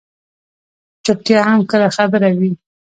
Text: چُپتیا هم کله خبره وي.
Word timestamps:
چُپتیا 1.05 1.39
هم 1.49 1.59
کله 1.71 1.87
خبره 1.97 2.27
وي. 2.39 2.51